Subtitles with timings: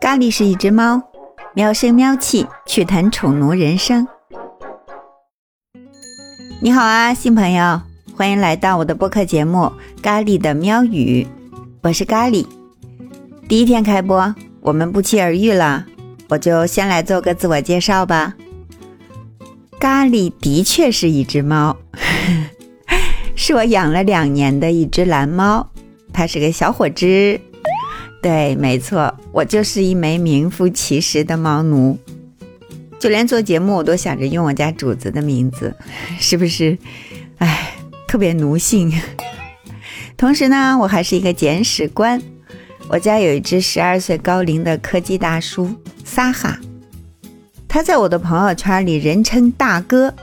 [0.00, 1.02] 咖喱是一只猫，
[1.54, 4.06] 喵声喵气，趣谈宠奴人生。
[6.60, 7.80] 你好啊，新朋友，
[8.16, 9.58] 欢迎来到我的播客节目
[10.02, 11.24] 《咖喱的喵语》，
[11.82, 12.46] 我是咖喱。
[13.48, 15.84] 第一天开播，我们不期而遇了，
[16.28, 18.34] 我就先来做个自我介绍吧。
[19.78, 21.76] 咖喱的确是一只猫，
[23.36, 25.68] 是我养了两年的一只蓝猫，
[26.14, 27.38] 它是个小伙子。
[28.22, 31.98] 对，没错，我就是一枚名副其实的猫奴，
[32.98, 35.76] 就连做节目我都想着用我家主子的名字，
[36.18, 36.78] 是不是？
[37.36, 37.74] 哎，
[38.08, 38.90] 特别奴性。
[40.16, 42.22] 同时呢，我还是一个捡屎官，
[42.88, 46.58] 我家有一只十二岁高龄的柯基大叔撒哈，
[47.68, 50.14] 他在我的朋友圈里人称大哥。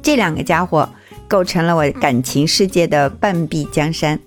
[0.00, 0.88] 这两个家伙
[1.26, 4.20] 构成了我感情世界的半壁江山。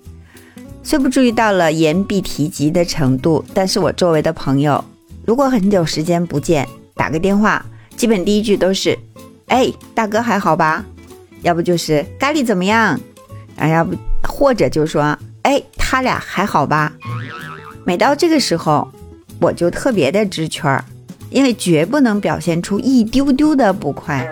[0.84, 4.84] 虽不至于到了言必提及的程度，但是我周围的朋友，
[5.24, 7.64] 如果很久时间不见，打个电话，
[7.96, 8.98] 基本第一句都是
[9.46, 10.84] ：“哎，大哥还好吧？”
[11.42, 12.98] 要不就是“咖喱怎么样？”
[13.56, 16.92] 啊，要不或者就说：“哎，他俩还好吧？”
[17.86, 18.90] 每到这个时候，
[19.40, 20.84] 我就特别的知趣儿，
[21.30, 24.30] 因为绝不能表现出一丢丢的不快，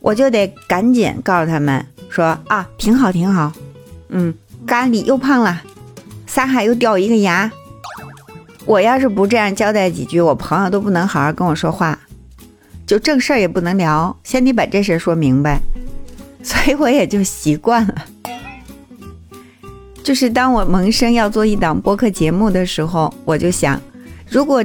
[0.00, 3.52] 我就得赶紧告诉他们说：“啊，挺好，挺好。”
[4.08, 4.34] 嗯。
[4.70, 5.62] 咖喱又胖了，
[6.28, 7.50] 撒哈又掉一个牙。
[8.64, 11.98] 我要是不这样交代几句，我朋友都不能好好跟我说话，
[12.86, 15.60] 就正事儿也不能聊，先得把这事儿说明白。
[16.44, 17.94] 所以我也就习惯了。
[20.04, 23.80] 就是当我萌生要做一档播客节目的时候，我就想，
[24.28, 24.64] 如果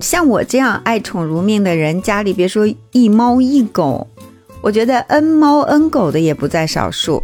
[0.00, 4.08] 像我这样爱宠如命的人，家里别说一猫一狗，
[4.60, 7.22] 我觉得 n 猫 n 狗的也不在少数。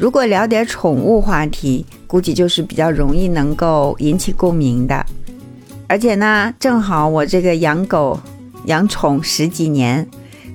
[0.00, 5.04] 如果聊点宠物话题，估计就是比较容易能够引起共鸣的。
[5.86, 8.18] 而且呢，正好我这个养狗、
[8.64, 10.08] 养宠十几年，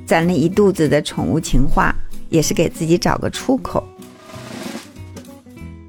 [0.03, 1.93] 攒了一肚子的宠物情话，
[2.29, 3.87] 也是给自己找个出口。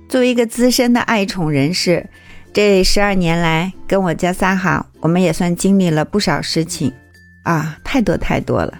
[0.06, 2.10] 作为一个资深的爱宠人士，
[2.52, 6.92] 这十二年来跟我家撒哈，我们也算经历了不少事情
[7.42, 8.74] 啊，太多太多了。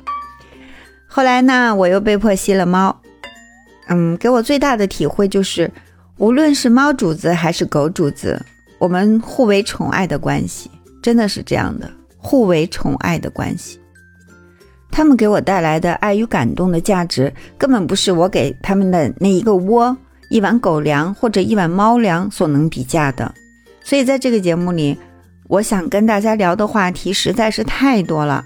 [1.06, 3.00] 后来呢，我又被迫吸了猫。
[3.88, 5.70] 嗯，给我最大的体会就是，
[6.18, 8.40] 无论是猫主子还是狗主子，
[8.78, 10.70] 我们互为宠爱的关系，
[11.02, 13.78] 真的是这样的，互为宠爱的关系。
[14.90, 19.96] 他们给我带来的爱与感动的价值，根本不是我给他们的那一个窝、
[20.30, 23.32] 一碗狗粮或者一碗猫粮所能比价的。
[23.84, 24.96] 所以在这个节目里，
[25.48, 28.44] 我想跟大家聊的话题实在是太多了，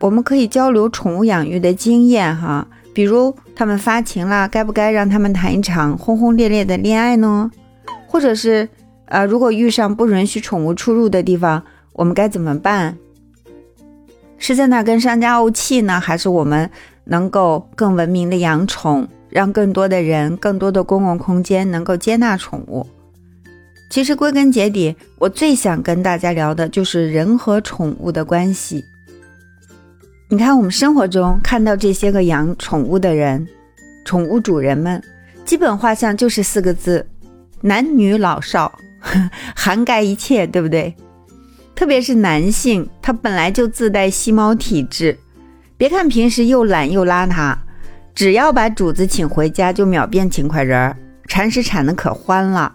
[0.00, 2.66] 我们可以交流宠物养育的经验，哈。
[2.94, 7.50] 比如他们发情了，该不该让他们谈一场轰轰烈烈的恋爱呢？
[8.06, 8.68] 或者是，
[9.06, 11.60] 呃，如果遇上不允许宠物出入的地方，
[11.92, 12.96] 我们该怎么办？
[14.38, 16.70] 是在那跟商家怄气呢，还是我们
[17.02, 22.86] 能够更文明的养宠，让更多的人、更多的公共空间能够接纳宠物？
[23.90, 28.84] 其实归根结底，我最想跟大家聊的就是人和宠物的关系。
[30.30, 33.48] 你看，我们生活中看到这些个养宠物的人，
[34.04, 35.02] 宠物主人们，
[35.42, 37.06] 基本画像就是四个字：
[37.62, 38.78] 男女老少，
[39.56, 40.94] 涵盖一切，对不对？
[41.74, 45.18] 特别是男性，他本来就自带吸猫体质，
[45.78, 47.56] 别看平时又懒又邋遢，
[48.14, 50.94] 只要把主子请回家，就秒变勤快人儿，
[51.26, 52.70] 铲屎铲的可欢了；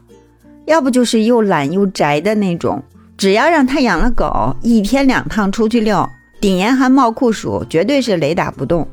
[0.65, 2.81] 要不就是又懒又宅的那种，
[3.15, 6.09] 只要让他养了狗，一天两趟出去遛。
[6.43, 8.85] 顶严寒冒酷暑，绝对是雷打不动。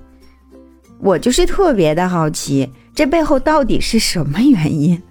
[1.00, 5.02] 我就是特别的好奇，这背后到底是什么原因，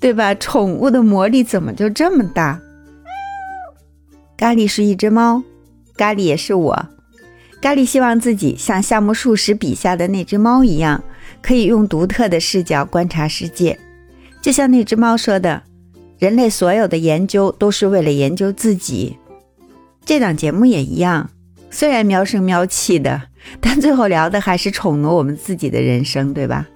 [0.00, 0.34] 对吧？
[0.34, 2.58] 宠物的魔力怎么就这么大？
[4.38, 5.42] 咖喱是一只猫，
[5.94, 6.86] 咖喱也是我。
[7.60, 11.04] 咖喱希望自己像夏目漱石笔下的那只猫一样，
[11.42, 13.78] 可以用独特的视角观察世界。
[14.40, 15.64] 就像那只猫说的
[16.18, 19.18] ：“人类所有的研究都是为了研究自己。”
[20.06, 21.28] 这档节目也一样。
[21.70, 23.22] 虽然喵声喵气的，
[23.60, 26.66] 但最后聊的还是宠奴我们自己的人生，对吧？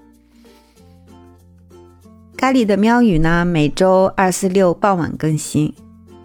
[2.36, 5.72] 咖喱的喵语呢，每周二、四、六傍晚更新。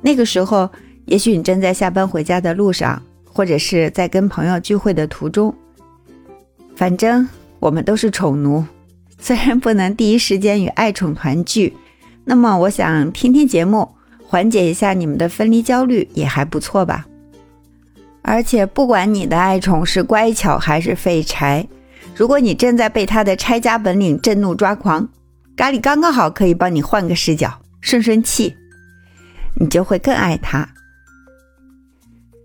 [0.01, 0.69] 那个时候，
[1.05, 5.53] 也许你正在下班回家的路上，或者是在跟朋友聚会的途中。
[6.75, 7.27] 反正
[7.59, 8.65] 我们都是宠奴，
[9.19, 11.75] 虽然不能第一时间与爱宠团聚，
[12.25, 13.89] 那么我想听听节目，
[14.25, 17.05] 缓解一下你们的分离焦虑，也还不错吧。
[18.27, 21.65] 而且，不管你的爱宠是乖巧还是废柴，
[22.13, 25.07] 如果你正在被它的拆家本领震怒抓狂，
[25.55, 28.53] 咖喱刚刚好可以帮你换个视角，顺顺气，
[29.55, 30.67] 你就会更爱他。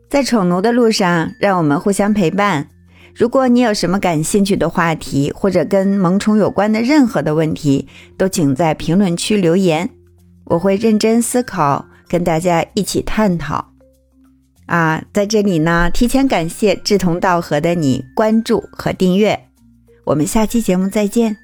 [0.08, 2.69] 在宠奴的路上，让我们互相陪伴。
[3.12, 9.90] 如果你有什么感兴趣的话题，或者跟萌宠有关的任何的问题，都请在评论区留言，
[10.44, 13.72] 我会认真思考，跟大家一起探讨。
[14.73, 19.49] 啊，在这里呢，提前感谢志同道合的你关注和订阅，
[20.05, 21.42] 我们下期节目再见。